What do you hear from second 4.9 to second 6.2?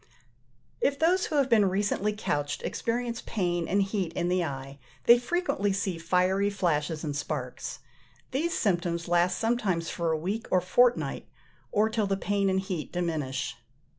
they frequently see